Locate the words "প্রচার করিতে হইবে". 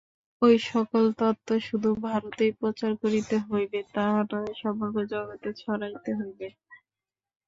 2.59-3.79